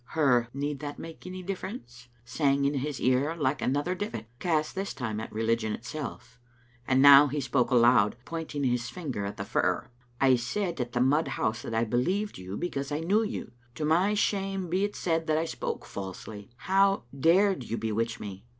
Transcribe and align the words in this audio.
Her" 0.17 0.47
Need 0.51 0.79
that 0.79 0.97
make 0.97 1.27
any 1.27 1.43
difference?" 1.43 2.07
sang 2.25 2.65
in 2.65 2.73
his 2.73 2.99
ear 2.99 3.35
like 3.35 3.61
another 3.61 3.95
divit, 3.95 4.25
cast 4.39 4.73
this 4.73 4.95
time 4.95 5.19
at 5.19 5.31
religion 5.31 5.73
itself, 5.73 6.39
and 6.87 7.03
now 7.03 7.27
he 7.27 7.39
spoke 7.39 7.69
aloud, 7.69 8.15
pointing 8.25 8.63
his 8.63 8.89
finger 8.89 9.25
at 9.25 9.39
a 9.39 9.45
fir: 9.45 9.91
"I 10.19 10.33
gaid 10.37 10.81
at 10.81 10.93
the 10.93 11.01
mud 11.01 11.27
house 11.27 11.61
that 11.61 11.75
I 11.75 11.83
believed 11.83 12.39
you 12.39 12.57
because 12.57 12.91
I 12.91 13.01
knew 13.01 13.21
you. 13.21 13.51
To 13.75 13.85
my 13.85 14.15
shame 14.15 14.69
be 14.71 14.83
it 14.83 14.95
said 14.95 15.27
that 15.27 15.37
I 15.37 15.45
spoke 15.45 15.85
falsely. 15.85 16.49
How 16.55 17.03
dared 17.15 17.65
you 17.65 17.77
bewitch 17.77 18.19
me? 18.19 18.47